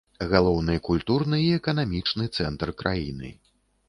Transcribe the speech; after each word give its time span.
Галоўны 0.29 0.77
культурны 0.87 1.39
і 1.47 1.51
эканамічны 1.57 2.25
цэнтр 2.39 2.73
краіны. 2.81 3.29